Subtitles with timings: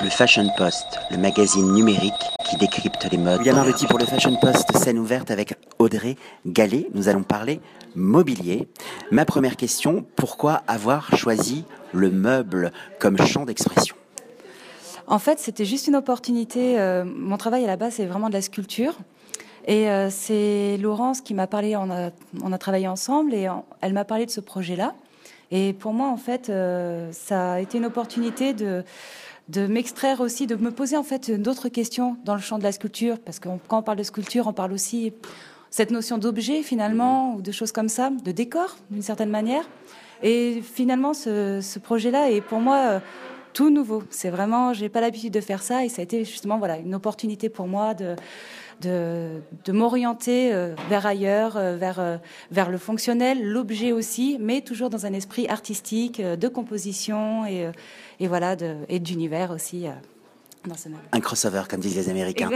[0.00, 2.14] Le Fashion Post, le magazine numérique
[2.48, 3.38] qui décrypte les modes.
[3.38, 6.86] William Arlotti pour le Fashion Post, scène ouverte avec Audrey Gallet.
[6.94, 7.60] Nous allons parler
[7.96, 8.68] mobilier.
[9.10, 13.96] Ma première question, pourquoi avoir choisi le meuble comme champ d'expression?
[15.08, 16.78] En fait, c'était juste une opportunité.
[16.78, 18.94] Euh, mon travail à la base, c'est vraiment de la sculpture.
[19.66, 22.10] Et euh, c'est Laurence qui m'a parlé, on a,
[22.42, 23.48] on a travaillé ensemble et
[23.80, 24.94] elle m'a parlé de ce projet-là.
[25.50, 28.84] Et pour moi, en fait, euh, ça a été une opportunité de
[29.48, 32.72] de m'extraire aussi, de me poser en fait d'autres questions dans le champ de la
[32.72, 35.12] sculpture, parce que quand on parle de sculpture, on parle aussi
[35.70, 39.64] cette notion d'objet finalement, ou de choses comme ça, de décor d'une certaine manière.
[40.22, 43.00] Et finalement, ce, projet-là est pour moi
[43.52, 44.02] tout nouveau.
[44.10, 46.94] C'est vraiment, j'ai pas l'habitude de faire ça, et ça a été justement voilà une
[46.94, 48.16] opportunité pour moi de
[48.80, 52.20] de, de m'orienter euh, vers ailleurs, euh, vers,
[52.52, 57.72] vers le fonctionnel, l'objet aussi, mais toujours dans un esprit artistique, de composition et
[58.20, 59.86] et voilà, de, et d'univers aussi.
[59.86, 59.90] Euh,
[60.76, 62.50] ce un crossover, comme disent les Américains.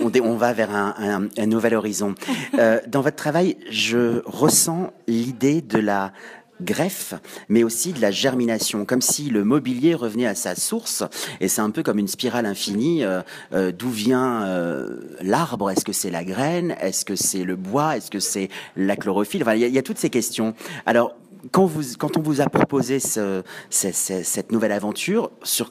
[0.00, 2.14] On, on, va vers un, un, nouvel horizon.
[2.58, 6.12] Euh, dans votre travail, je ressens l'idée de la
[6.60, 7.14] greffe,
[7.48, 11.04] mais aussi de la germination, comme si le mobilier revenait à sa source,
[11.40, 15.84] et c'est un peu comme une spirale infinie, euh, euh d'où vient euh, l'arbre, est-ce
[15.84, 19.54] que c'est la graine, est-ce que c'est le bois, est-ce que c'est la chlorophylle, enfin,
[19.54, 20.54] il y, a toutes ces questions.
[20.86, 21.14] Alors,
[21.52, 25.70] quand, vous, quand on vous a proposé ce, cette nouvelle aventure, sur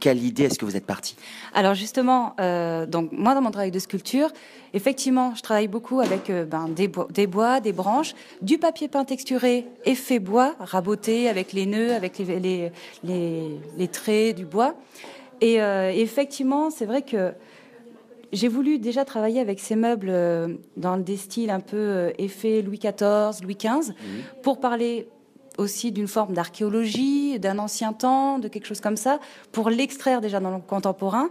[0.00, 1.16] quelle idée est-ce que vous êtes parti?
[1.54, 4.30] Alors justement, euh, donc moi dans mon travail de sculpture,
[4.74, 6.88] effectivement, je travaille beaucoup avec euh, ben, des,
[7.26, 12.70] bois, des, branches, du papier peint texturé, effet bois, raboté avec les nœuds, avec les,
[13.04, 14.74] les, traits du bois.
[15.40, 17.32] Et euh, effectivement, c'est vrai que
[18.32, 20.12] j'ai voulu déjà travailler avec ces meubles
[20.76, 23.94] dans des styles un peu effet Louis XIV, Louis XV,
[24.42, 25.08] pour parler
[25.58, 29.18] aussi d'une forme d'archéologie, d'un ancien temps, de quelque chose comme ça,
[29.52, 31.30] pour l'extraire déjà dans le contemporain.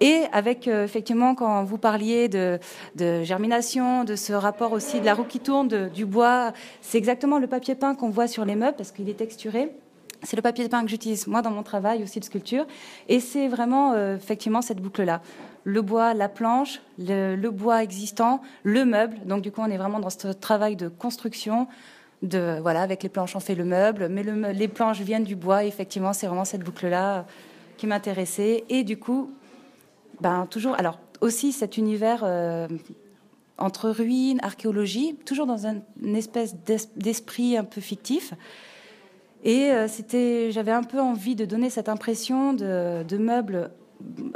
[0.00, 2.58] Et avec euh, effectivement, quand vous parliez de,
[2.96, 7.46] germination, de ce rapport aussi de la roue qui tourne, du bois, c'est exactement le
[7.46, 9.72] papier peint qu'on voit sur les meubles parce qu'il est texturé.
[10.22, 12.66] C'est le papier peint que j'utilise moi dans mon travail aussi de sculpture.
[13.08, 15.20] Et c'est vraiment euh, effectivement cette boucle-là.
[15.64, 19.18] Le bois, la planche, le, bois existant, le meuble.
[19.26, 21.66] Donc du coup, on est vraiment dans ce travail de construction,
[22.22, 24.08] de voilà avec les planches on fait le meuble.
[24.08, 25.64] Mais les planches viennent du bois.
[25.64, 27.26] Effectivement c'est vraiment cette boucle là
[27.76, 28.64] qui m'intéressait.
[28.68, 29.32] Et du coup
[30.20, 32.68] ben toujours alors aussi cet univers euh,
[33.56, 36.56] entre ruines archéologie toujours dans une espèce
[36.96, 38.34] d'esprit un peu fictif.
[39.44, 43.70] Et euh, c'était j'avais un peu envie de donner cette impression de, de meubles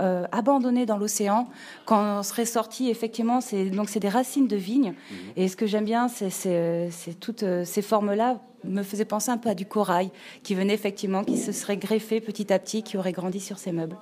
[0.01, 1.49] euh, abandonné dans l'océan.
[1.85, 4.91] Quand on serait sorti, effectivement, c'est donc c'est des racines de vigne.
[4.91, 5.17] Mhm.
[5.37, 6.91] Et ce que j'aime bien, c'est
[7.21, 10.11] toutes euh, ces formes-là me faisaient penser un peu à du corail
[10.43, 13.73] qui venait effectivement, qui se serait greffé petit à petit, qui aurait grandi sur ces
[13.73, 13.97] meubles.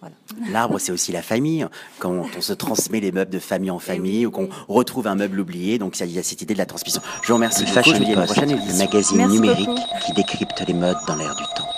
[0.52, 1.66] L'arbre, c'est aussi la famille.
[1.98, 5.40] Quand on se transmet les meubles de famille en famille ou qu'on retrouve un meuble
[5.40, 7.02] oublié, donc il y a cette idée de la transmission.
[7.22, 7.64] Je vous remercie.
[7.64, 9.68] Le Fashion Post, le magazine numérique
[10.06, 11.77] qui décrypte les modes dans l'air du temps.